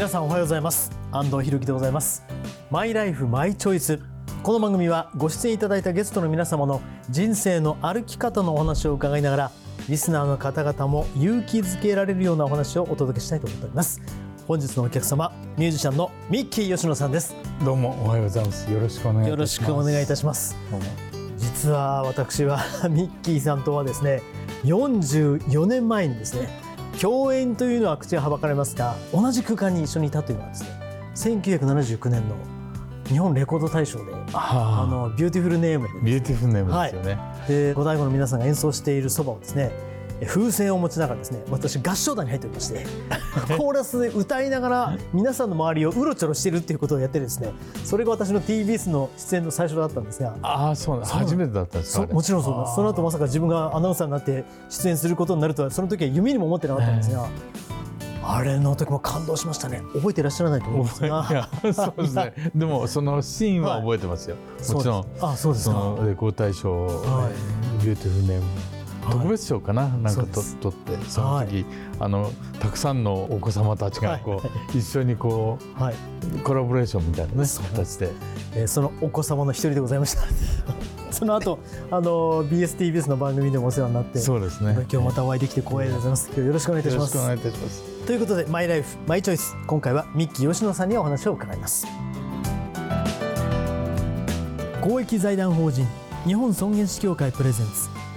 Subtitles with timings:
[0.00, 0.90] 皆さんおはようございます。
[1.12, 2.24] 安藤博樹でございます。
[2.70, 4.00] マイライフマイチョイス。
[4.42, 6.80] この番組はご出演いただいたゲストの皆様の
[7.10, 9.50] 人生の歩き方のお話を伺いながら
[9.90, 14.00] リスナーの方々も勇気づけられるようなお話をお届けしたいと思っております。
[14.48, 17.36] 本日のお客様ミュージシャンのミッキー吉野さんです。
[17.62, 18.72] どうもおはようございます。
[18.72, 20.56] よろしくお願いいよろしくお願いいたします。
[21.36, 24.22] 実は私は ミッキーさんとはですね
[24.64, 26.69] 44年前にですね
[27.00, 30.70] 共演というのは口がはばかれますが同じ空間に一緒にいたというのはですね
[31.14, 32.36] 1979年の
[33.06, 39.72] 日本レコード大賞であの Beautiful Name で Beautiful Name ですよね、はい、で五醍醐の皆さんが演奏しているそばをですね
[40.26, 42.86] 風船を持ちながらですね私合唱団に入っておりまして
[43.56, 47.52] コーラスで歌いながら皆さんの周りをうろちょろしているっていうことをやってですね
[47.84, 52.06] それが私の TBS の出演の最初だったんですがああそうなん初めてだったんですか？
[52.12, 57.26] もちろんそうですその後まさか自分がアナウンサーになって出演することになるとはその時は夢にも思ってなかったんですが。
[58.22, 59.82] あれの時も感動しましたね。
[59.94, 61.48] 覚えていらっしゃらないと思うんですが。
[61.74, 62.34] そうですね。
[62.54, 64.36] でもそのシーンは覚えてますよ。
[64.36, 65.04] はい、もちろん。
[65.20, 65.74] あ、そうですか。
[65.74, 67.30] そのレコード大賞、は
[67.80, 68.44] い、 Beautiful Name。
[69.02, 71.66] 特別賞かな、はい、なんかと取ってその時、はい、
[72.00, 74.42] あのたくさんのお子様たちがこう、は
[74.74, 75.94] い、一緒にこう、はい、
[76.44, 78.10] コラボレーションみたいなね形で、
[78.54, 80.22] えー、そのお子様の一人でございました。
[81.10, 81.58] その後
[81.90, 84.86] あの BSTBS の番組でもお世話になってそうですね。
[84.90, 86.28] 今日またお会いできて光栄でございます。
[86.28, 87.16] 今日よろしくお願いいたします。
[87.16, 88.06] よろしくお願いいたします。
[88.06, 89.56] ということでマイライフマイチョイス。
[89.66, 91.86] 今回はミッキー吉野さんにお話を伺います。
[94.80, 95.86] 公益財団法人
[96.26, 97.99] 日本尊厳死協会プレゼンツ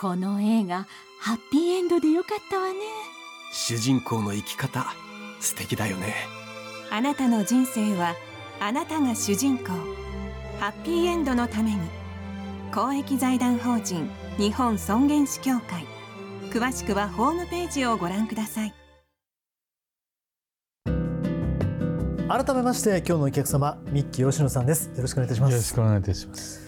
[0.00, 0.86] この映画
[1.18, 2.74] ハッピーエンドでよかったわね。
[3.52, 4.86] 主人公の生き方
[5.40, 6.14] 素敵だよね。
[6.88, 8.14] あなたの人生は
[8.60, 9.72] あなたが主人公。
[10.60, 11.80] ハッピーエンドのために
[12.72, 15.84] 公益財団法人日本尊厳死協会。
[16.52, 18.74] 詳しくはホームページをご覧ください。
[22.28, 24.90] 改めまして今日のお客様ミッキー吉野さんです。
[24.94, 25.50] よろしくお願いいたします。
[25.50, 26.67] よろしくお願いいたします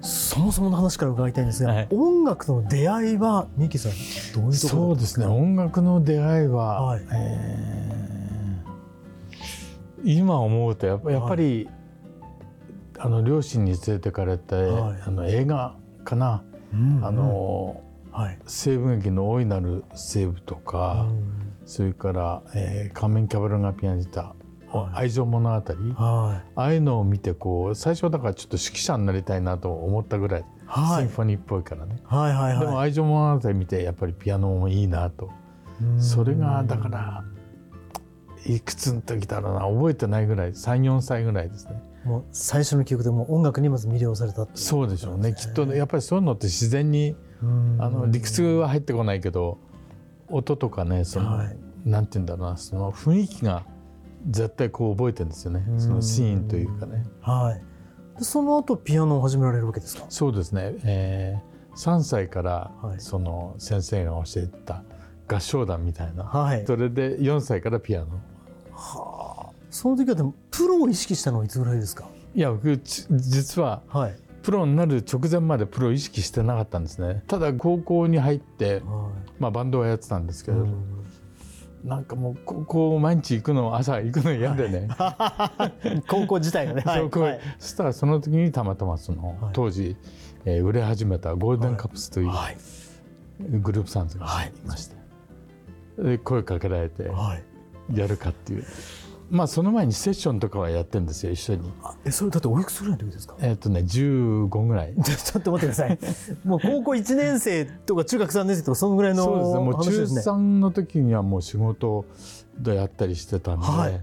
[0.00, 5.26] そもそもの話から伺いたいんですが、はい、音楽との出会いはミキさんどういうところそうですね。
[5.26, 11.68] 音楽の出会いは、はい、えー、今思うとやっぱり、はい、
[12.98, 17.82] あの両親に連れてかれて、あの映画かな、うん、あの、
[18.12, 24.34] はい、西部劇の大いなる西部とか、うん、それから、えー、仮面キャバルガピアニタ
[24.94, 35.30] 愛情物語、はい、ああいうのを見てこう最初だからちょっと指揮者になりたいなと思ったぐらい、はい、シンフォニーっぽいからね、はいはいはい、でも愛情物語見てやっぱりピアノもいいなと
[35.98, 37.24] それがだから
[38.46, 41.82] いくつの時だろうな覚えてないぐらい34歳ぐらいですね。
[42.04, 45.34] もう最初の記憶でも音楽にまず魅了された、ね、そうでしょうね。
[45.34, 47.16] きっとやっぱりそういうのって自然に
[47.78, 49.58] あの理屈は入ってこないけど
[50.28, 53.64] 音とかねその、はい、なんて言うんだろうなその雰囲気が
[54.28, 55.64] 絶対こう覚えてるんですよね。
[55.78, 57.04] そのシーンというかね。
[57.20, 58.18] はい。
[58.18, 60.04] でその後ピアノを始められるわけですか？
[60.08, 64.82] そうですね、えー、3歳からその先生が教えた
[65.28, 68.06] 合唱団みたいな、はい、それで4歳からピアノ。
[68.72, 72.08] はあ、その時はでもプロを意識したのはいつぐらいですか？
[72.34, 77.22] いや僕実は、はい、プロになる直前までプロを意識してなかったんですね。
[77.26, 78.82] ただ高校に入って、はい、
[79.38, 80.97] まあ、バンドはやってたんですけど、うん
[81.84, 84.88] なんかもう高校毎日行くの朝行くの嫌でね。
[86.08, 89.96] 高校自体がね、はい、はい、そしたらその時にたまたまその、はい、当時、
[90.44, 92.56] えー、売れ始めたゴールデンカップスという、はい、
[93.40, 94.96] グループサンズがいまして、
[95.98, 97.10] で声かけられて
[97.94, 98.64] やるかっていう。
[99.30, 101.72] まあその前にセッションとかはやってるんですよ一緒に。
[102.04, 103.34] えそれだっておいくつぐらいの時ですか？
[103.40, 104.94] えっ、とね15ぐらい。
[105.02, 105.98] ちょっと待ってください。
[106.44, 109.60] もう高校1年生とか中学3年生とかそのぐらいのそうですね。
[109.60, 112.04] もう中3の時にはもう仕事
[112.58, 114.02] でやったりしてたんで、はい、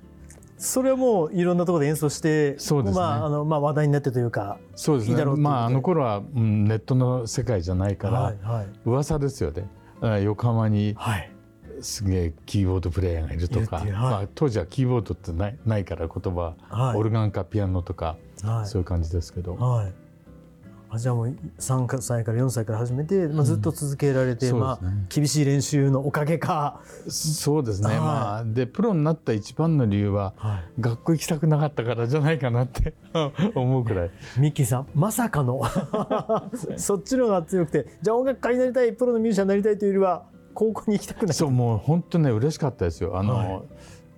[0.58, 5.26] それはもういろんなところで演奏してそうですね、まああのまあ、話題になってというかそうですね。
[5.26, 9.68] まああの頃は、うん、ネットの世界じゃないから、はいはい、噂ですよね。
[10.24, 11.35] 横浜に、はい
[11.86, 19.94] すげえキーボードプレーヤーがいるとか、はい、まあ、当時はキーボードってないないから言葉、はい、オルガンかピアノとか、はい、そういう感じですけど、はい、
[20.90, 28.00] あじゃあもう3歳から4歳から始めて、まあ、ずっと続けられて、うんまあ厳しい練習のおかげか、そうですね、はい。
[28.00, 32.96] まあでプロになった一番の理由ははい、学校行きたくなかったからじゃないかなって
[33.54, 34.12] 思うくらい。
[34.40, 35.62] ミッキーさんまさかの。
[36.78, 41.34] そっちの方が強くてじゃあ音楽家になりたいプロのミュージシャンになりたいというよりは高校に行きたくない。
[41.36, 43.20] そうもう本当ね嬉しかったですよ。
[43.20, 43.62] あの、はい。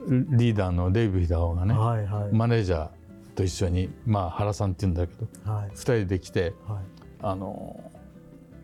[0.08, 2.90] リーダーのデイブ・ヒダオがね、はいはい、マネージャー
[3.36, 5.70] と一緒に、まあ、原さんって言うんだけどはい。
[5.72, 6.84] 2人で来てはい。
[7.22, 7.92] あの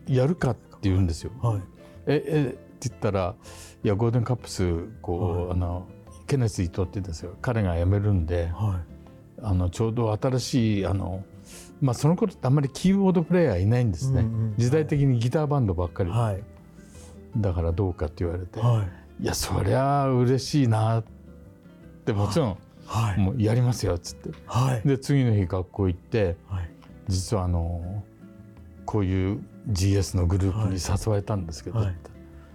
[0.06, 1.32] やるかって言うんですよ。
[1.42, 1.60] はい。
[2.06, 3.34] ええって言ったら
[3.82, 5.50] いやゴールデンカップスこう、はい。
[5.52, 5.86] あの
[6.26, 7.34] ケネス伊藤って言うんですよ。
[7.42, 8.80] 彼が辞めるんでは
[9.42, 11.24] あのちょうど新しいあの
[11.80, 16.10] まあその頃ってあんまりキーボードプレーヤーいないんですね、うんうん時代的にギターバンドばっかり、
[17.36, 18.84] だからどうかって言われて、は
[19.20, 19.22] い。
[19.24, 21.04] いやそりゃ嬉しいなっ
[22.04, 23.18] てもちろんはい。
[23.20, 24.30] もうやりますよっつって。
[24.46, 24.88] はい。
[24.88, 26.70] で次の日学校行ってはい。
[27.08, 28.02] 実はあの
[28.86, 31.96] こういう GS のグループに誘われたんですけど、はい。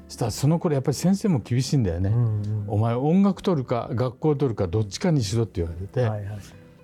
[0.08, 2.64] そしたらその頃やっぱり先生も厳しいんだよね、うんうん。
[2.68, 6.40] お前音楽取るか学校取るかどっちかにしろって言われて、はいはい。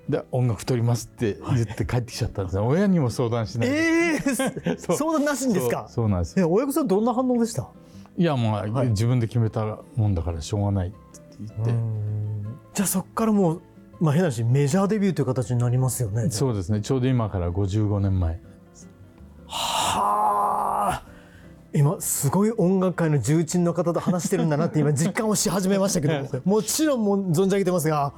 [0.09, 3.75] で音楽取りますって言って帰ってきちゃったんですね、親にも相談しないで。
[3.75, 4.19] ええ
[4.77, 4.97] そう。
[4.97, 5.88] 相談なしにですか？
[5.89, 7.68] そうなんですえ親御さんどんな反応でした？
[8.17, 8.88] いやまあ、はい。
[8.89, 10.97] 自分で決めたもんだからしょうがないって
[11.39, 11.73] 言って、
[12.73, 13.62] じゃあそこからもう、
[14.00, 16.29] まあ、変な話メジャーデビューという形になりますよね。
[16.29, 16.81] そうですね。
[16.81, 18.39] ちょうど今から55年前
[19.47, 21.03] はあ。
[21.73, 26.63] 今すごい音楽界の重鎮の方と話してるんだなって今 実感をし始めましたけども。
[26.63, 28.13] ちろんもう存じ上げてますが。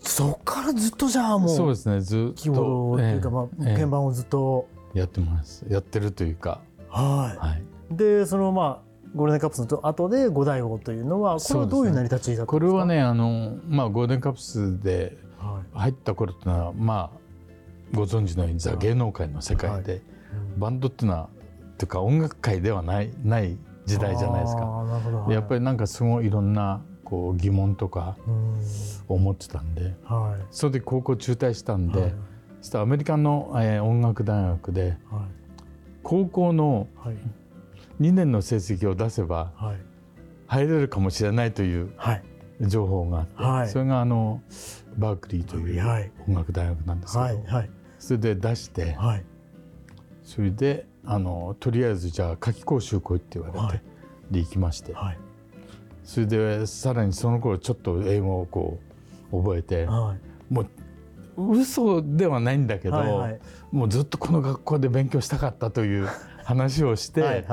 [0.00, 2.00] そこからずっとじゃあもうそうですね。
[2.00, 3.74] ずっキーボードと、いうか、まあ、ええ。
[3.74, 5.66] 鍵盤をずっと、やってます。
[5.68, 6.60] やってるというか。
[6.88, 12.46] はい、はいでそのまあゴールデンカップスの後で五代王というのはこれはどういう成り立ちだったんですか？
[12.46, 17.18] これは、ねあの、まあ、ゴールデンカップスでは入った頃っていうのはまあ
[17.96, 20.00] ご存知のようにザはい芸能界の世界で、い。
[20.58, 21.28] バンドっていうのは
[21.72, 23.56] っていうか音楽界ではないない
[23.86, 24.62] 時代じゃないですあか。
[24.66, 25.28] ーなるほど。
[25.28, 28.60] でやっぱり、りなんかすごいいろんなこう疑問とかうん。
[29.08, 30.44] 思ってたんではい。
[30.50, 32.12] その時高校中退したんで、はい。
[32.60, 34.94] そしたらアメリカの、えー音楽大学ではい。
[36.02, 37.16] 高校のはい
[38.00, 39.76] 2年の成績を出せばはい。
[40.46, 42.22] 入れるかもしれないというはい。
[42.60, 43.68] 情報があって、はい。
[43.68, 44.40] それがあの
[44.96, 46.10] バークリーというはい。
[46.28, 47.44] 音楽大学なんですけど、
[47.98, 49.24] それで出してはい。
[50.22, 53.82] それであのとりあえずじゃあ夏季講習来いって言われて、はい。
[54.30, 55.18] で行きましてはい。
[56.04, 58.78] それでさらにその頃ちょっと英語をこ
[59.32, 60.16] う覚えては
[60.50, 60.54] い。
[60.54, 63.28] もう嘘ではないんだけど、
[63.70, 66.08] もうずっとこの学校で勉強したかったという
[66.44, 67.44] 話をして、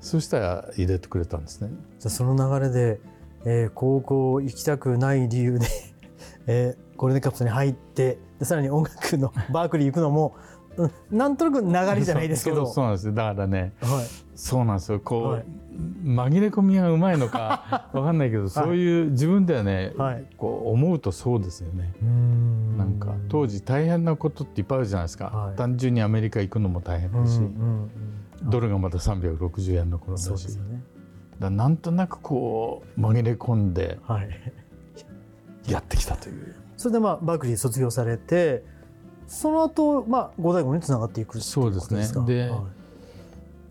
[0.00, 1.70] そしたら入れてくれたんですね。
[1.98, 3.00] じゃあその流れで、
[3.44, 5.66] えー高校行きたくない理由で、
[6.46, 10.34] えーゴールデンカップスに入ってでさらに音楽の バークリー行くのも、
[10.76, 12.66] うんなんとなく流れじゃないですけど。
[12.66, 13.12] そうなんですよ。
[13.12, 14.06] だからねはい。
[14.34, 15.00] そうなんですよ。
[15.00, 15.44] こう、はい。
[16.04, 20.24] 紛れ込みがうまいのか わかんないけど、そういう自分ではね、はい。
[20.36, 21.92] こう思うとそうですよね。
[22.02, 22.78] うん。
[22.78, 25.56] なんか当時大変なことっていっぱいあるじゃないですか、はい。
[25.56, 27.90] 単純にアメリカ行くのも大変うんだし、うんうん
[28.42, 30.82] ドルがまだ360円の頃だしそうですよね。
[31.38, 34.28] だなんとなくこう紛れ込んではい。
[35.68, 36.54] やってきたという。
[36.76, 38.64] それでまあバークリー卒業されて
[39.26, 42.06] その後まあ五代五につながっていくっていそうですね。
[42.26, 42.56] では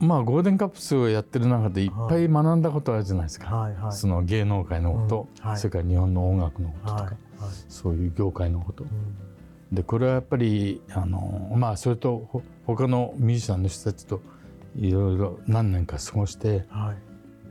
[0.01, 0.05] い。
[0.05, 3.91] まあゴールデンカップスをやってる中でいっぱい学んだことあるじゃないですか、はいはい。
[3.91, 5.49] その芸能界のこと、うん。
[5.49, 5.57] はい。
[5.57, 7.15] それから日本の音楽のこととか、
[7.67, 8.83] そういう業界のこと。
[8.83, 8.89] うん。
[9.71, 14.21] でこれはやっぱりあのまあそれとほ他のミュージシャンの人たちと
[14.79, 16.97] いろいろ何年か過ごしてはい。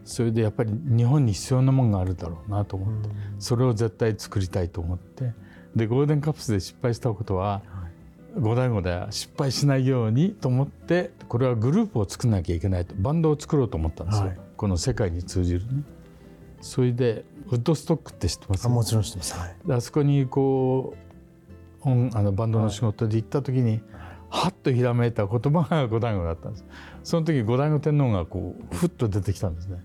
[0.05, 3.15] それでやっぱり日本に必要なものがあるだろうなと思って、うん。
[3.39, 5.35] それを絶対作りたいと思って
[5.77, 7.61] でゴールデンカップスで失敗したことは
[8.39, 14.39] 五代五代は失敗しないようにと思ってこれはグループを作らなきゃいけないとバンドを作ろうと思ったんですよ、はい。
[14.57, 15.83] この世界に通じるね。
[16.61, 18.67] それでウッドストックって知ってます？
[18.67, 19.39] あもちろん知ってます。
[19.39, 19.57] はい。
[19.67, 20.95] であそこにこ
[21.85, 23.77] う音あのバンドの仕事で行った時に、は
[24.31, 26.65] っとひらめいた言葉が五代五だったんです。
[27.03, 29.83] その時五代五天皇がこうふっと出てきたんですね。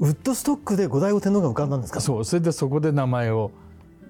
[0.00, 2.00] ウッドストックで五代五天皇が浮かんだんですか？
[2.00, 3.50] そうそれでそこで名前を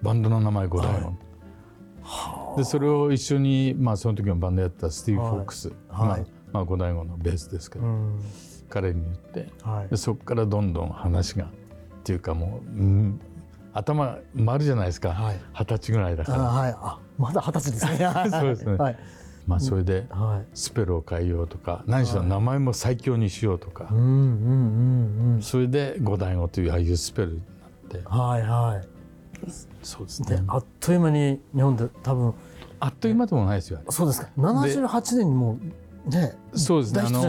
[0.03, 6.09] バンドの名前五代五、でそれを一緒に、まあ、その時のバンドやったスティーブ・フォックス、はい。
[6.11, 8.21] はいまあまあ、五代五のベースですけど、うん。
[8.69, 9.51] 彼に言って。
[9.63, 9.89] はい。
[9.89, 11.49] でそこからどんどん話がっ
[12.05, 13.21] ていうかもう、うん、
[13.73, 15.11] 頭回るじゃないですか。
[15.11, 15.41] はい。
[15.55, 16.39] 二十、歳ぐらいだあから。
[16.43, 16.77] はい。
[16.79, 18.31] あまだ二十歳ですね。
[18.31, 18.77] そうですね。
[18.77, 18.99] はい
[19.49, 20.47] まあそれではい。
[20.53, 23.89] スペルを変えようとか何しろ名前も最強にしようとか
[25.41, 28.09] それで五代五というああいうスペルになって。
[28.09, 28.89] はいはい。
[29.83, 30.37] そうですね。
[30.37, 32.35] であっという間に日本で多分。
[32.81, 34.29] あっという間でもないですよそうですか。
[34.37, 35.59] 78年にも
[36.07, 37.01] ねそうですね。
[37.01, 37.21] あの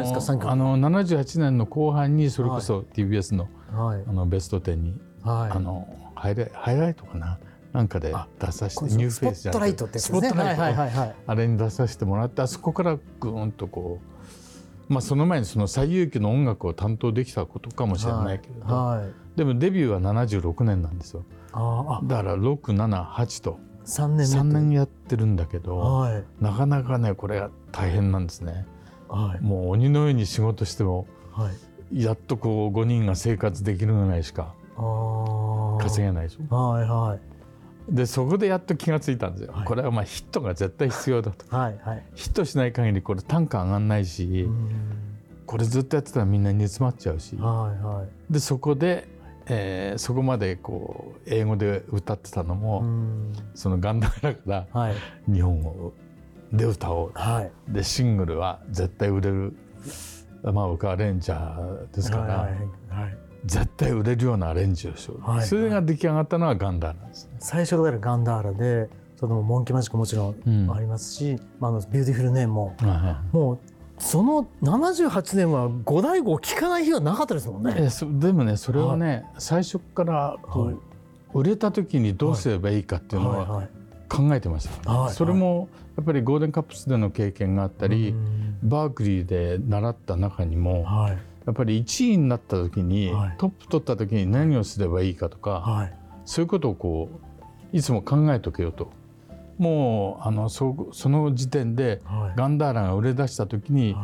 [0.51, 7.39] あの78年の後半にそれこそ TBS の,、はい、あのベスト10に、はい、あのハイライトかな
[7.73, 9.99] なんかで出させてニューフェイスじゃなくて。
[9.99, 13.99] スポットライト、はいはいはい、あれに出させてもらってあそこからぐーんとこ
[14.89, 18.97] うまあその前にその西遊記の音楽を担当できたことかもしれないけれど、はい。
[18.99, 21.23] はい、でもデビューは76年なんですよ。
[21.53, 23.59] あだから678と。
[23.85, 28.65] 3年 ,3 年やってるんだけど、はい、なかなかねこれは大変なんですね。
[29.07, 31.49] はい、もう鬼のように仕事しても、は
[31.91, 34.53] い、やっとこう5人が生活できるぐらいしか
[35.79, 36.55] 稼げないでしょ。
[36.55, 37.19] はいはい、
[37.89, 44.48] でそこでやっと気が付いたんですよ、はい、これはまあヒットが絶対必要だと、はいはい、ヒットしない限りこれ単価上がんないし
[45.46, 49.08] これずっとやってたらみんな煮詰まっちゃうし、はいはい、でそこで、
[49.48, 52.84] えー、そこまでこう英語で歌ってたのも
[53.55, 54.93] そのガンダーラから
[55.31, 55.93] 日本語
[56.53, 59.55] で歌おう、はい、でシングルは絶対売れる
[60.43, 62.24] まあ僕はアレンジャーですから。
[62.24, 67.38] はいはいはい絶対売れるようなアレンジをしよう、はい、それが出来上がったのはガンダーラですね。
[67.39, 73.60] 最初からガンダーラでその Monkey Magic もちろんありますし、うん、まあ、あの Beautiful Name も、はい、もう
[73.98, 77.75] その78年は五代号聞かない日はなかったですもんね。
[77.77, 80.72] えでもねそれはね、はい、最初からこ
[81.34, 83.67] う、売れた時にどうすればいいかっていうのは
[84.08, 85.67] 考えてました、ね、はい、それも
[85.98, 88.15] やっぱりゴールデンカップスでの経験があったり、
[88.63, 91.17] バークリーで習った中にも、はい、
[91.49, 95.93] やっぱり1位になった時に、はい、トップ取った時に何をすればいいかとか、はい、
[96.25, 97.09] そういうことをこ
[97.73, 98.91] ういつも考えとけよと。
[99.57, 102.01] もうあのそその時点で、
[102.37, 103.95] ガンダーラが売れ出した時に、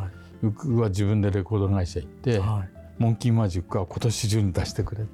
[0.42, 2.42] 僕は自分でレコード会社行って、
[2.98, 5.12] モンキーマジックは今年中に出してくれって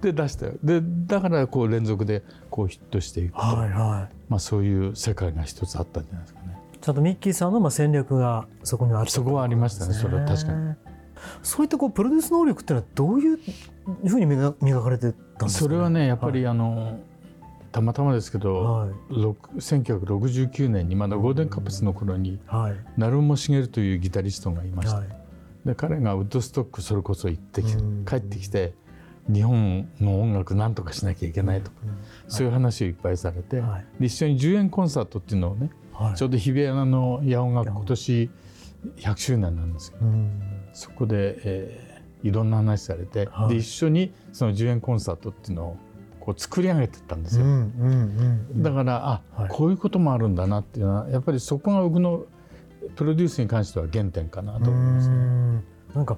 [0.00, 0.54] 言ってで出したよ。
[0.64, 6.58] でだからこう連続でこうヒットしていくと、はいはい、まあ、そういう世界が一つあったんじゃないですかね。
[6.80, 9.94] ちゃんとミッキーさんのまあ戦略がそこにあった、そこはありましたね。
[9.94, 10.74] それは確かに。
[11.42, 13.38] そういったこうプロデュース能力っていうのはどういう
[14.08, 17.00] ふうに磨磨かれてたんですか、ね、それはねやっぱり、あの
[17.72, 25.08] たまたまですけど、はい、1969年にまだゴールデンカップスの頃に、はい、成茂茂というギタリストがいました、はい、
[25.66, 27.68] で彼がウッドストックそれこそ行ってき
[28.06, 28.72] 帰ってきて
[29.30, 35.70] 日本の音楽なんとかしなきゃいけないとか、うん、そういう話をいっぱいされて、はい、で一緒に10円コンサートっていうのをね、
[36.16, 38.30] ちょうど日比谷の野音が今年
[38.96, 40.04] 100周年なんですけど、
[40.78, 45.76] そこで、えー、いろんな話されて、はい、で一緒にその10円コンサートっていうのを
[46.20, 47.44] こう作り上げてったんですよ。
[48.54, 52.26] だからあ、はい、こういうこともあるんだなっていうのはやっぱりそこが僕の
[52.94, 55.16] プロデュースに関しては原点かなと思いますね。
[55.96, 56.16] なんか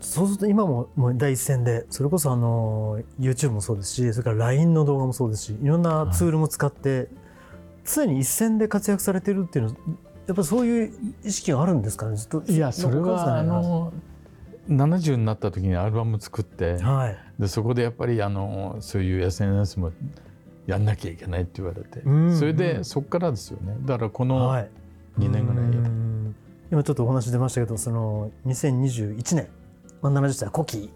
[0.00, 7.08] そうすると今ももう第一線でそれこそあの YouTube もそうですしそれから LINE の動画もそうですしいろんなツールも使って、はい、
[7.84, 9.76] 常に一線で活躍されてるっていうの
[10.26, 10.92] やっぱそういう
[11.24, 12.16] 意識があるんですかね？
[12.16, 13.92] ずっといやそれはあの
[14.68, 19.92] 70になった時にアルバム作って、はい、でそこでやっぱりあのそういう SNS も
[20.66, 22.02] やんなきゃいけないって言われて、
[22.38, 23.76] それでそこからですよね。
[23.80, 24.54] だからこの
[25.18, 26.34] 2年ぐらい、はい、
[26.70, 29.48] 今ちょっとお話出ましたけどその2021年、
[30.00, 30.90] まあ、70歳古希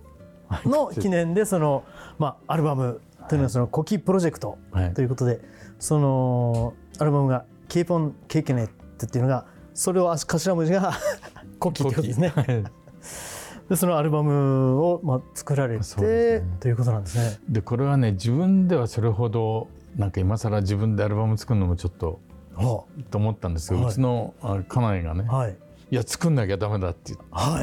[0.65, 1.83] の記念でその、
[2.19, 3.01] まあ、アルバム。
[3.29, 4.57] というのはその古希プロジェクト。
[4.95, 5.41] ということで、はい、
[5.81, 10.93] そのアルバムが「Keep on Kicking It」っていうのがそれを頭文字が
[11.59, 12.33] コキってことですね。
[13.69, 17.39] でそのアルバムをまあ作られて、ね、ということなんですね。
[17.49, 22.21] でこれはね自分ではそれほどなんか今更自分でアルバム作るのもちょっと、
[22.55, 24.35] はあ、と思ったんですけど、はい、うちの
[24.69, 25.57] 家内がね、はい、
[25.91, 27.15] いや作んなきゃダメだって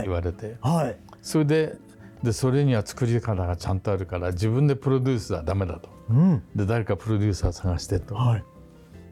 [0.03, 1.77] 言われて、はい、それで
[2.23, 8.43] でそれには作り方がちゃんとあるから自分でプロデュースはダメだと、うん、で誰かプロデューサー探してと、はい、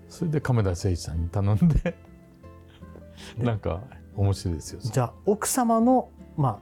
[0.08, 1.96] それで亀田誠一さんに頼んで
[3.38, 3.82] なんか
[4.16, 4.80] 面白いですよ。
[4.82, 6.60] じゃあ奥様のまあ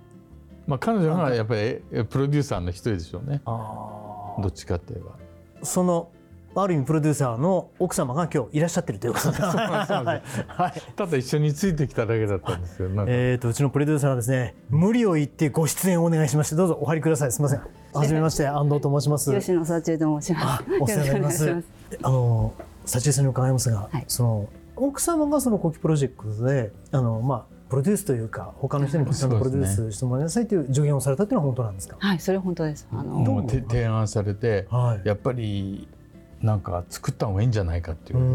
[0.68, 3.42] まあ彼女がやっぱりプロデューサーの一人でしょうね。
[3.46, 5.18] どっちかって言えば。
[5.66, 6.12] その
[6.56, 12.90] ある意味プロデューサーの奥様が今日いらっしゃってるということで はい、ただ一緒についてきただけだったんですよ。
[13.08, 17.62] えっ、とうちのプロデューサーはですね無理を言ってご出演をお願いしましてどうぞお入りくださいすみません。
[17.94, 19.34] はじめまして安藤と申します。
[19.34, 20.64] 吉野幸恵と申します。
[20.80, 21.64] お世話になります。
[22.04, 22.54] あの
[22.86, 24.50] 幸恵さんに伺いますが、はい、その
[24.80, 31.98] 奥様がそのコキプロジェクトであのまあプロデュースというか他の人にちゃんとプロデュースしてもらいなさいという助言をされたというのは本当なんですか？
[32.00, 32.88] はい、それ本当です。
[32.92, 35.88] あの提案されて、はい、やっぱり
[36.42, 38.34] なんか作った方がいいんじゃないかって言われ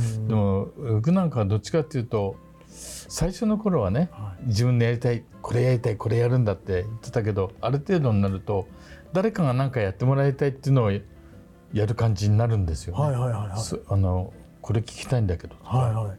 [0.00, 2.34] て、でも僕なんかはどっちかっていうと
[2.66, 8.66] 最初の頃はね、はい、自分でやりたいこれやりたいこれやるんだって言ってたけどある程度になると
[9.12, 13.02] 誰かが何かやってもらいたいっていうのをやる感じになるんですよね。
[13.02, 15.56] はいはいはいはい、あのこれ聞きたいんだけど。
[15.56, 16.18] とか、はいはい。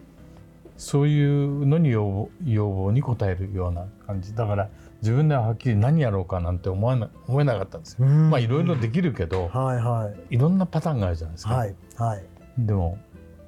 [0.77, 4.35] そういうのに要望要望に応えるような感じ。
[4.35, 4.69] だから
[5.01, 8.05] 自分でははっきり何やろうかなんて思わな思えなかったんですよ。
[8.05, 8.29] うん。
[8.29, 10.35] まあいろいろできるけど、はいはい。
[10.35, 11.55] いろんなパターンがあるじゃないですか。
[11.55, 12.23] はいはい。
[12.57, 12.97] でも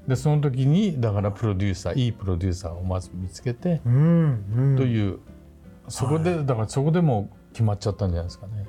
[0.07, 4.75] でその時にだからプロデューサーいいプロデューサーをまず見つけて、うんうん。
[4.77, 5.19] という
[5.87, 8.65] そこで、はだからそこでも決まっちゃったんじゃないですかね。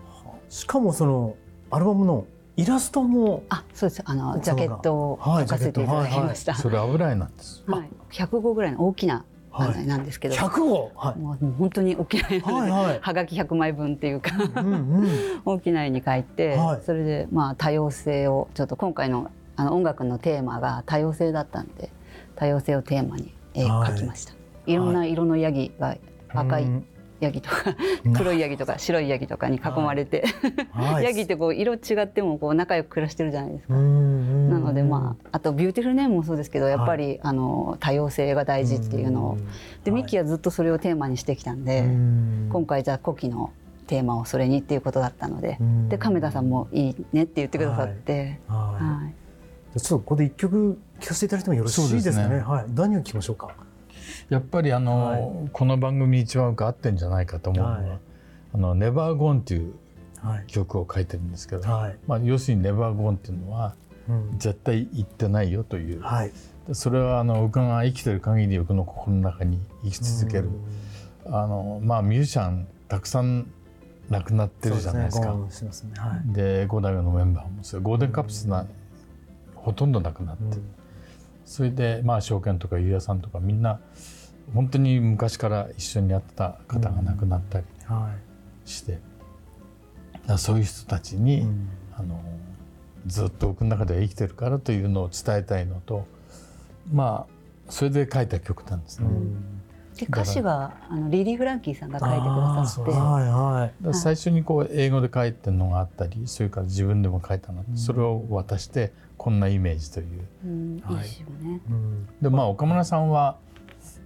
[0.49, 1.37] しかもその
[1.71, 2.27] アルバムの
[2.57, 4.03] イラストもあそうです。
[4.05, 7.63] あのジャケットをはい描かせていただきました、それ油絵なんです。
[7.67, 7.89] はい。
[8.11, 9.87] 100号ぐらいの大きな、はい。
[9.87, 10.35] なんですけど。
[10.35, 11.19] 100号はい。
[11.19, 13.01] もう本当に大きな絵はいはい。
[13.01, 15.09] はがき100枚分っていうかうんうん。
[15.45, 16.83] 大きな絵に描いて、はい。
[16.85, 21.91] それでまあ多様性をちょっと今回のあの音楽のテーマが多様性だったんで
[22.37, 24.35] 多様性をテーマに絵を描きました、
[24.67, 25.97] い、ろんな色のヤギが
[26.29, 26.87] 赤いうん
[27.21, 28.13] ヤギとかうん。
[28.13, 30.25] 黒いヤギとか白いヤギとかに囲まれて、
[30.73, 31.05] はい。
[31.05, 33.75] ヤギってこう色違ってもこう仲良く暮らしてるじゃないですか。
[33.75, 33.81] な
[34.59, 39.39] のでまああと Beautiful Name もそうですけどやっぱり、あの多様性が大事っていうのを、
[39.85, 42.49] でミッキーはずっとそれをテーマにしてきたんで、うん。
[42.53, 43.51] 今回じゃあ古希の
[43.87, 45.89] テーマをそれにっていうことだったので、うん。
[45.89, 49.11] で亀田さんもいいねって言ってくださって、ははい。
[49.11, 49.11] い。
[49.11, 52.37] じゃあちょっとここで一曲聴かせていただいてもよろしいですかね。
[52.37, 52.41] ね。
[52.41, 52.65] はい。
[52.75, 53.66] 何を聴きましょうか
[54.29, 57.99] やっぱりあの、この番組に一番よく合ってんじゃないかと思うのは、はい。
[58.55, 59.75] あのネバーゴーンっていう
[60.21, 60.45] はい。
[60.47, 61.99] 曲を書いてるんですけど、はい。
[62.07, 63.75] まあ要するにネバーゴーンっていうのは
[64.09, 64.39] うん。
[64.39, 66.33] 絶対行ってないよという、はい。
[66.73, 70.51] それはあの僕が生きてる限り僕の心の中に生き続ける、
[71.27, 73.47] あのまあミュージシャンたくさん
[74.11, 75.27] 亡くなってるじゃないですか。
[75.51, 75.69] そう
[76.35, 76.67] ね。
[76.67, 77.83] ゴーダのメンバーもそう。
[77.83, 78.67] ゴールデンカップスな、
[79.55, 80.75] ほとんどなくなって、うん。
[81.45, 83.81] それでまあ証券とかゆうやさんとかみんな
[84.55, 88.11] 本当に昔から一緒にやってた方が亡くなったりは
[88.65, 88.99] して、
[90.27, 91.69] だそういう人たちに、いうん。
[91.99, 92.21] あの
[93.07, 96.07] ずっと僕の中では生きてるからというのを伝えたいのと
[96.93, 99.09] まあそれで書いた曲なんですね。
[99.97, 102.91] で歌詞はあのリリー・フランキーさんが書いてくださって。
[102.91, 103.95] はいはい。
[103.95, 110.07] 最初にこう英語で書いてるのがあったりそれから自分でも書いたの、それを渡してこんなイメージという。
[110.45, 110.83] うん、い。
[110.83, 111.61] はいい詩をね。
[111.69, 112.07] うん。
[112.21, 113.39] でまあ岡村さんは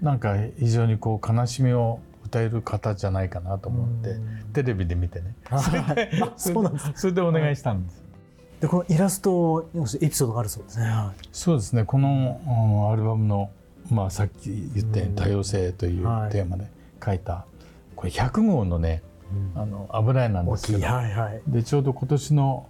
[0.03, 4.53] なんか非常にこう悲しみを歌える方じゃないかなと思って、うん。
[4.53, 5.35] テレビで見てね。
[6.37, 8.03] そうなんで すそれでお願いしたんです、
[8.61, 9.69] でこのイラスト
[10.01, 10.87] エピソードがあるそうですね。
[10.87, 11.85] はそうですね。
[11.85, 13.51] この、うんアルバムの、
[13.91, 16.31] まあ、さっき言ったように多様性というはい。
[16.31, 16.67] テーマで
[17.05, 17.47] 書いた
[17.97, 19.03] これ100号のね
[19.57, 20.87] いあの油絵なんですけど。
[20.87, 21.43] はいはい。
[21.49, 22.67] でちょうど今年の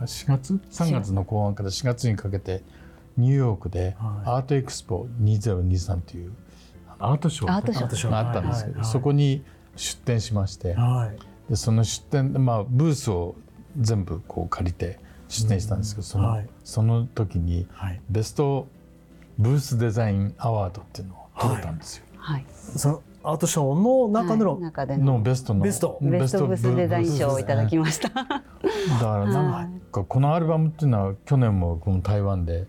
[0.00, 2.62] 4月？3月の後半から4月にかけて
[3.16, 4.28] ニューヨークではい。
[4.30, 6.32] アートエクスポ2023という
[6.98, 7.56] アートショー。
[7.56, 8.10] アートショー。
[8.10, 8.92] があったんですけど、はいはい。
[8.92, 9.44] そこに
[9.76, 10.74] 出展しまして。
[10.74, 11.50] はい。
[11.50, 13.34] でその出展でまあブースを
[13.78, 16.48] 全部こう借りて出展したんですけど、そのはい。
[16.64, 18.00] その時にはい。
[18.08, 18.68] ベスト
[19.38, 22.04] ブースデザインアワードっていうのを取れたんですよ。
[22.16, 22.46] はい。
[22.76, 25.04] そのアートショーの中での、はい中での。
[25.14, 25.98] のベストのベスト。
[26.00, 28.08] ベストブースデザイン賞をいただきまました。
[28.14, 28.42] だか
[29.00, 32.66] らなんかこのアルバムっていうのは去年もこの台湾で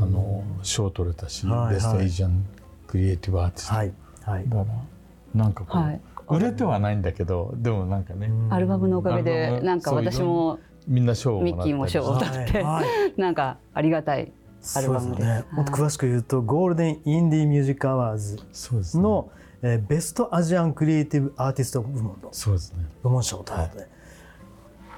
[0.00, 2.46] あの賞を取れたし、はいベストエイジアン
[2.90, 3.92] クリエイティブアーティスト、はい
[4.24, 4.48] はい。
[4.48, 6.00] だからなんかこう、はい。
[6.28, 12.86] 売れてはないんだけどでもなんかね、アルバムのおかげでなんか私もみんな賞をもらったりミッキーも賞を取ってはいはい。
[13.20, 14.32] なんかありがたい
[14.74, 15.26] アルバムです。
[15.26, 15.44] ね。
[15.52, 19.02] もっと詳しく言うとゴールデンインディーミュージックアワーズそうですね。
[19.04, 19.30] の、
[19.62, 22.84] えーベストアジアンクリエイティブアーティスト部門のそうですね。
[23.02, 23.88] 部門賞ということで、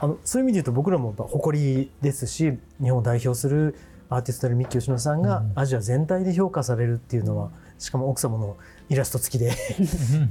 [0.00, 3.74] あのそういう意味で言うと僕らもやっぱ誇りですし日本を代表する
[4.14, 7.50] アーティストであるミッキー吉野さんがアジア全体で評価されるっていうのは、
[7.82, 8.56] しかも奥様の
[8.88, 9.52] イラスト付きで、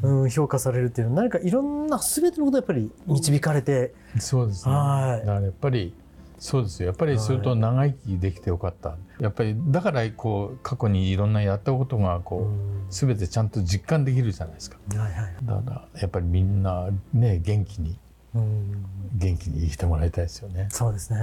[0.04, 4.74] うん、評価されるっていうのは何かいろんな全てのことをやっぱり導かれて、そうですね。
[4.74, 5.20] はい。
[5.20, 5.94] だからやっぱり
[6.40, 6.88] そうですよ。
[6.88, 14.78] やっぱりそれと長生きできてよかった、やっぱりだからこう過去にいろんなやったことがこう、全てちゃんと実感できるじゃないですか。
[14.96, 17.98] はいはいだからやっぱりみんなね元気に
[18.34, 18.86] うん。
[19.14, 20.68] 元気に生きてもらいたいですよね。
[20.72, 21.20] そうですね、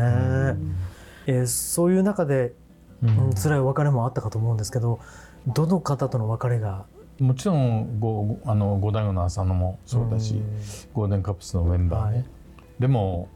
[1.26, 2.52] えーそういう中で、
[3.02, 3.28] うん。
[3.28, 5.00] うん、辛いお別れもあったかと思うんですけど
[5.48, 6.86] どの方との別れが？
[7.18, 10.42] もちろんごあの五代目の浅野もそうだし、ん。
[10.92, 12.26] ゴールデンカップスのメンバーね、はい。
[12.78, 13.28] でも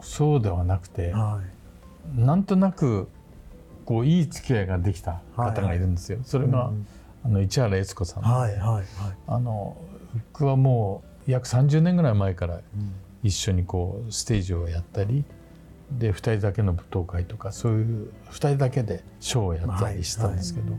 [0.00, 1.40] そうではなくて、は
[2.16, 2.20] い。
[2.20, 3.08] なんとなく
[3.84, 6.18] こういい付き合いができた方がいるんですよ。
[6.24, 6.86] それが、うん
[7.24, 8.22] あの市原悦子さん。
[8.22, 8.84] で、はいはいはい。
[9.26, 9.76] あの
[10.32, 12.60] 僕はもう約30年ぐらい前から
[13.22, 15.24] 一緒にこうステージをやったり
[15.90, 20.78] で2人だけの舞踏会とかそういう2人だけでショーをやったりしたんですけど、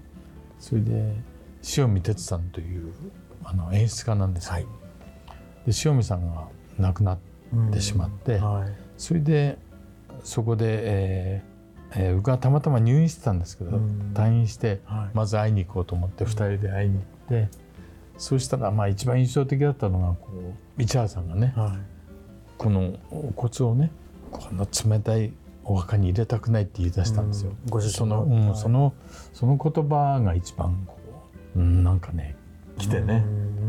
[0.60, 1.16] それで
[1.78, 2.94] 塩見哲さんという
[3.44, 4.64] あの演出家なんですよ、はい。
[5.66, 7.18] で塩見さんが亡くなっ
[7.54, 8.74] うんてしまって、はい。
[8.98, 9.58] それで
[10.24, 13.78] そこで、えーえー、僕はたまたま入院してたんですけど、
[14.14, 14.82] 退院して、
[15.14, 17.50] まず会いに行こうと思って2人で会いに行って、
[18.18, 20.28] そうしたらまあ一番印象的だったのがこ
[20.78, 21.80] う市原さんがね、はい、
[22.58, 23.00] この
[23.36, 23.92] 骨をね
[24.30, 25.32] この冷たい
[25.64, 27.52] お墓に入れたくないって言い出したんですよ。
[27.72, 28.94] うん、その、うん、その
[29.34, 30.98] その言葉が一番こ
[31.56, 32.36] う、うん、なんかね
[32.78, 33.26] 来てね、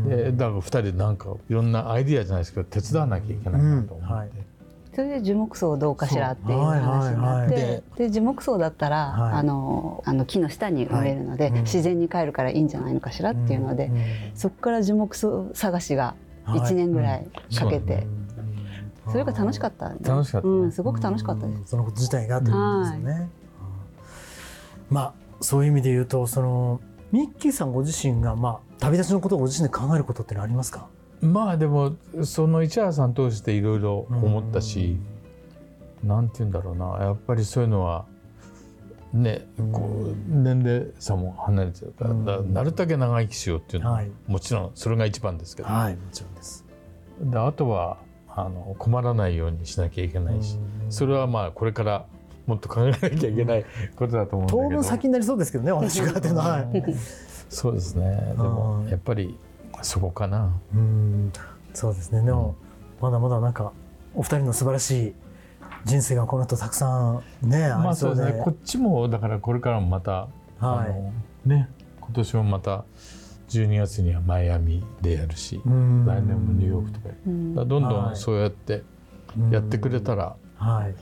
[0.07, 4.13] でだから2人でなんかいろんなアイディアじゃないですけど手伝わなきゃいけないなと思って。
[4.13, 4.29] はい。
[4.93, 14.01] それで樹木葬どうかしらっていう話になって、はいはいはい、で樹木葬だったら、はい、あのあの木の下に植えるので、はい、自然に帰るからいいんじゃないのかしらっていうので、うん、
[14.35, 18.05] そこから樹木葬探しが1年ぐらいかけて、
[19.11, 23.29] それが楽しかった、楽しかった、ね、うん、すごく楽しかったです、そのこと自体がということですよね、
[24.89, 30.87] まあそういう意味で言うとそのミッキーさんご自身が、まあ、旅立ちのことをご自身で考えることってありますか？
[31.19, 34.97] まあでもその市原さん通していろいろ思ったし、
[36.03, 37.03] うん、なんて言うんだろうな。
[37.03, 38.05] やっぱりそういうのは
[39.13, 46.65] ね、こう年齢差も離れてるから、うん、なるだけ長生きしようっていうのは、はい、もちろんそれが一番ですけど、はい、もちろんです。
[47.19, 47.97] であとは
[48.35, 50.57] あの困らないようにしなきゃいけないし、
[50.89, 52.05] それはまあこれから
[52.47, 53.65] もっと考えなきゃいけない
[53.95, 54.63] ことだと思うんだけど。
[54.63, 56.65] 当分先になりそうですけどね私がっていうのは、
[57.49, 58.33] そうですね。
[58.37, 59.37] でもやっぱり
[59.81, 60.53] そこかな。
[60.73, 61.31] うん。
[61.73, 62.21] そうですね。
[62.23, 62.55] でも、
[62.99, 63.71] うん、まだまだなんか
[64.13, 65.13] お二人の素晴らしい
[65.85, 68.41] 人生がこの後たくさんねまあそうですね。
[68.43, 70.27] こっちもだからこれからもまた、
[70.59, 70.87] は
[71.45, 72.85] い、ね今年もまた
[73.51, 76.99] 12月にはマイアミでやるし来年もニューヨークと
[77.59, 78.83] かどんどんそうやって
[79.51, 80.35] やってくれたら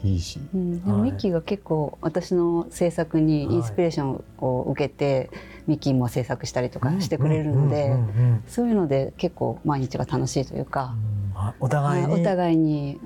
[0.04, 0.16] い。
[0.16, 5.30] いし、うん、でもミッキーが結構私の制作にインスピレーションを受けて、
[5.68, 7.94] ミッキーも制作したりとかしてくれるので
[8.48, 10.96] そういうので結構毎日が楽しいというか、
[11.60, 12.14] お互いに？
[12.14, 13.00] お互いに。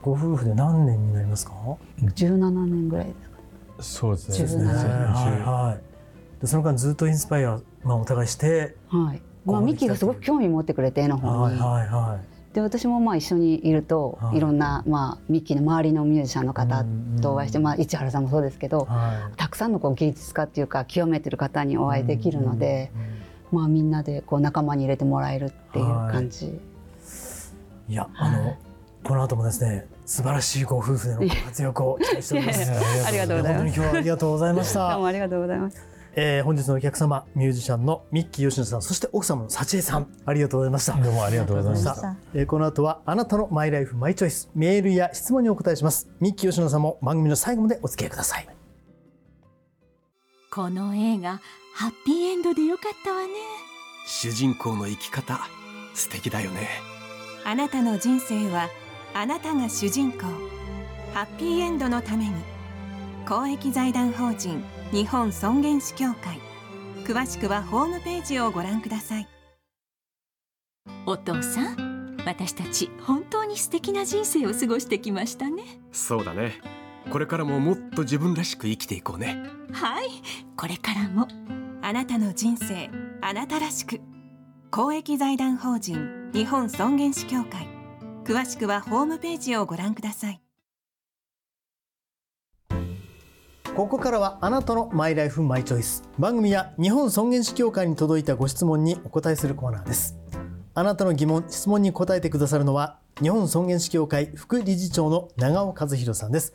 [0.00, 1.52] ご夫婦で何年になりますか
[2.00, 3.38] ？17年ぐらいですか。
[3.80, 4.64] そうですね。
[4.66, 4.74] はい
[5.40, 5.95] はい
[6.40, 11.58] でその間ずっとインスパイア、まあ、お互いしてはいまあ、ミッキーがすごく興味持ってくれて絵の方に。
[11.58, 16.86] はいはいはいで私もまあ一緒にいると、はい、いろんな、まあ、ミッキーの周りのミュージシャンの方
[17.20, 22.90] とお会いして、まあ、市原さんもそうですけど、はい、たくさんのこう芸術家っていうか極めてる方にお会いできるので、
[23.52, 26.46] まあ、みんなでこう仲間に入れてもらえるっていう感じ。
[26.46, 28.56] はい、いやあの、
[29.04, 32.72] この後もですね素晴らしいご夫婦での活躍を期待しております。
[33.06, 33.58] ありがとうございます。
[33.58, 34.88] 本当に今日はありがとうございました。
[34.92, 35.95] どうもありがとうございます。
[36.18, 40.94] えー、本日のお客様ミュージシャンのミッキー吉野さんそして奥様の幸恵さんありがとうございました。
[40.94, 42.16] どうもありがとうございました。
[42.32, 46.08] えー、この後はあなたのマイライフマイチョイスメールや質問にお答えします。
[46.18, 48.48] ミッキー吉野さんも番組の最後までお付き合いください。
[50.50, 51.38] この映画
[51.74, 53.28] ハッピーエンドでよかったわね。
[54.06, 55.38] 主人公の生き方
[55.92, 56.68] 素敵だよね。
[57.44, 58.70] あなたの人生は
[59.12, 60.20] あなたが主人公。
[61.12, 62.32] ハッピーエンドのために
[63.28, 66.40] 公益財団法人日本尊厳死協会。
[67.04, 69.28] 詳しくはホームページをご覧ください。
[71.06, 75.62] お父さん私たち本当に素敵な人生を過ごしてきましたね。
[75.92, 76.54] そうだね。
[77.10, 79.42] これからももっと自分らしく生きていこうね。
[79.72, 80.08] はい。
[80.56, 81.28] これからも。
[81.82, 84.00] あなたの人生あなたらしく。
[84.70, 87.76] 公益財団法人日本尊厳死協会。
[88.26, 90.40] 詳しくはホームページをご覧ください
[93.76, 96.02] ここからはあなたのマイライフマイチョイス。
[96.18, 100.16] 番組や日本尊厳死協会に届いたご質問にお答えするコーナーです。
[100.72, 106.54] あなたの疑問質問に答えてくださるのは日本尊厳死協会副理事長の長尾和弘さんです。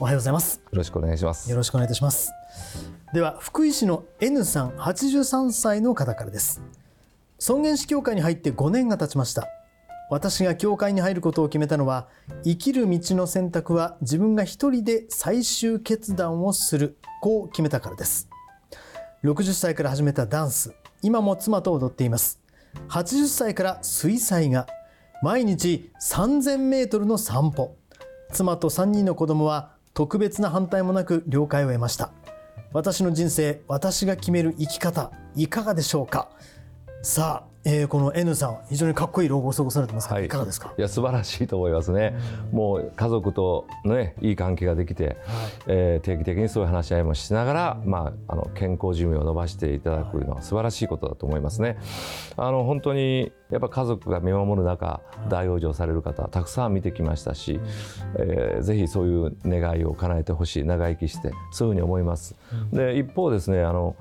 [0.00, 0.56] おはようございます。
[0.56, 1.48] よろしくお願いします。
[1.48, 2.32] よろしくお願いいたします。
[3.14, 6.60] では福井市の N さん83歳の方からです。
[7.38, 9.46] 尊厳死協会に入って5年が経ちました
[10.08, 12.06] 私が教会に入ることを決めたのは
[12.44, 18.28] 生きる道の選択は自分が一人で最終決断をするこう決めたからです。
[19.24, 22.40] 60歳から始めたダンス今も妻と踊っています。
[22.88, 24.66] 80歳から水彩画
[25.22, 27.76] 毎日3000メートルの散歩。
[28.32, 32.12] 妻と3人の子供は特別な反対もなく了解を得ました。
[32.72, 36.28] 私の人生私が決める生き方いかがでしょうか？
[37.02, 40.72] さあえー、この N さん非常にかっこいいロゴを過ごされてますが、はい、いかがですか？
[40.78, 42.16] いや素晴らしいと思いますね、
[42.52, 45.16] もう家族と、ね、いい関係ができて、はい、
[45.66, 51.76] えー、定期的にそういう話し合いもしながら、うん、まあ、あの健康寿命を伸ばしていただくのは素晴らしいことだと思いますね。
[52.36, 57.58] あの本当にやっぱ家族が見守る中大往生される方たくさん見てきましたし、
[58.16, 62.36] えー、ぜひそういう願いを叶えてほしい長生きしてそういうふうに思います。
[62.72, 63.96] で一方ですねあの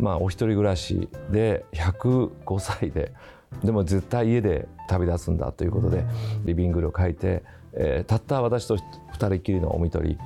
[0.00, 3.12] まあ、お一人暮らしで105歳で
[3.64, 6.04] でも絶対家で旅立つんだということで
[6.44, 10.18] リビングルを書いて、えー、たった私と二人きりのおみとり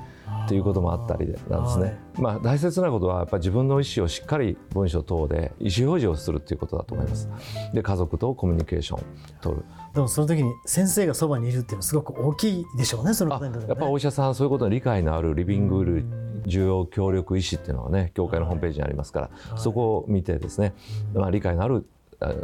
[0.45, 1.97] っていうこともあったりなんですね。
[2.19, 7.29] まあ大切なことはやっぱり自分の意思をしっかり文章等で意思表示をするっていうことだと思います。
[7.73, 9.03] で家族とコミュニケーション
[9.41, 9.65] 取る。
[9.93, 13.13] でもその時に先生がそばにいるっていうのはすごく大きいでしょうね。
[13.13, 15.83] そのね、やっぱお医者さんそういうことに理解のあるリビング
[16.45, 20.73] 重要協力医師っていうのはね協会のホームページにありますから、はい、そこを見てですね、
[21.13, 21.85] まあ理解のある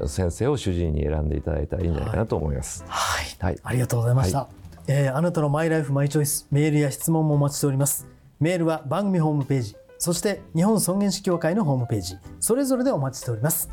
[0.08, 2.84] 先生を主治医に選んでいただいたらいいんじゃないかなと思います。
[2.88, 4.40] はい、はい、ありがとうございました。
[4.40, 4.50] はい、
[4.88, 8.08] えー、あなたのマイライフマイチョイスメールや質問もお待ちしております。
[8.40, 13.70] メールは番組ホームページ、そして日本尊厳死協会のホームページ、それぞれでお待ちしております。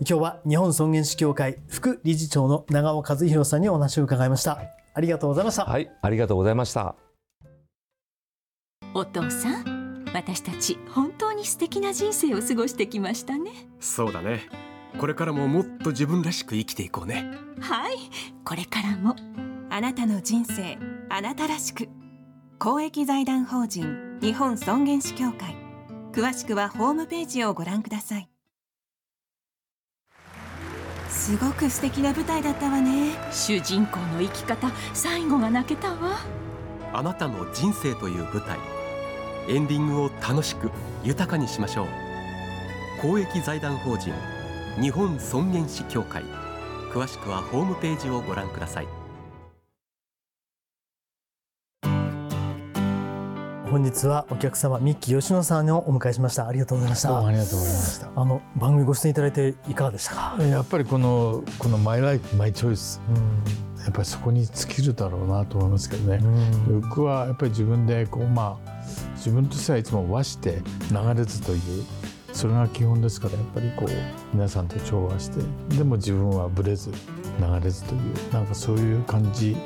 [0.00, 4.60] 今日は日本尊厳死協会副理事長の長尾和弘さんにお話を伺いました。
[4.94, 5.64] ありがとうございました。
[5.64, 7.05] はい、ありがとうございました。
[8.98, 13.50] お父さん、私たち本当に素敵な人生を過ごしてきましたね。
[13.78, 14.48] そうだね。
[14.96, 17.30] これからももっと自分らしく生きていこうね。
[17.60, 17.96] はい。
[18.42, 19.14] これからも。
[19.68, 20.78] あなたの人生
[21.10, 21.90] あなたらしく。
[22.58, 25.54] 公益財団法人日本尊厳死協会。
[26.12, 28.30] 詳しくはホームページをご覧ください。
[31.10, 33.12] すごく素敵な舞台だったわね。
[33.30, 36.16] 主人公の生き方最後が泣けたわ。
[36.94, 38.58] あなたの人生という舞台
[39.48, 40.70] エンディングを楽しく
[41.04, 41.86] 豊かにしましょう。
[43.00, 44.12] 公益財団法人
[44.80, 46.22] 日本尊厳死協会。
[46.92, 48.88] 詳しくはホームページをご覧ください。
[53.70, 56.48] 本日はお客様三木吉野さんをお迎えしました。
[56.48, 57.26] ありがとうございました。
[57.26, 58.10] ありがとうございました。
[58.16, 60.36] あの番組ご出演いただいていかがでしたか？
[60.42, 63.02] やっぱりこのこのマイライフマイチョイス、
[63.84, 66.20] やっぱりそこに尽きるだろうなと思いますけどね、
[66.68, 68.75] 僕はやっぱり自分でこうまあ
[69.16, 71.84] 自分としてはいつも和して流れずという
[72.32, 73.90] それが基本ですからやっぱりこう
[74.34, 75.40] 皆さんと調和して
[75.76, 76.96] でも自分はぶれず流
[77.62, 79.56] れずというなんかそういう感じ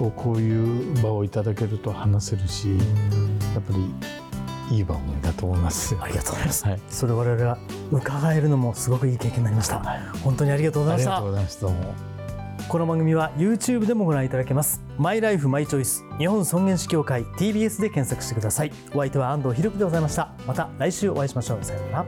[0.00, 2.70] をこういう場をいただけると話せるし
[3.54, 3.72] やっぱ
[4.70, 5.96] りいい番組だと思います。
[6.00, 6.64] ありがとうございます。
[6.64, 7.58] はい、それ我々が
[7.90, 9.80] 伺えるのもすごくいい経験になりました。
[10.22, 11.16] 本当にありがとうございました。
[11.16, 11.60] ありがとうございます。
[11.60, 12.09] どうも。
[12.70, 14.80] この番組は YouTube でもご覧いただけます。
[14.96, 18.70] マイライフマイチョイス日本尊厳死協会 TBS で検索してください。
[18.94, 20.32] お相手は安藤博樹でございました。
[20.46, 21.64] また来週お会いしましょう。
[21.64, 22.06] さようなら。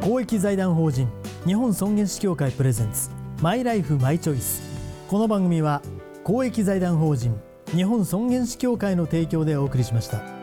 [0.00, 1.08] 公益財団法人
[1.46, 4.60] 日本尊厳死協会プレゼンツマイライフマイチョイス
[5.06, 5.82] この番組は
[6.24, 7.40] 公益財団法人
[7.76, 10.35] 日本尊厳死協会の提供でお送りしました。